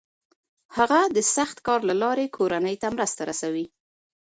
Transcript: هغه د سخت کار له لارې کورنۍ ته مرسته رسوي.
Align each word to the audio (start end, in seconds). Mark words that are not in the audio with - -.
هغه 0.77 0.99
د 1.15 1.17
سخت 1.35 1.57
کار 1.67 1.79
له 1.89 1.95
لارې 2.01 2.25
کورنۍ 2.37 2.75
ته 2.81 2.87
مرسته 2.95 3.21
رسوي. 3.29 3.65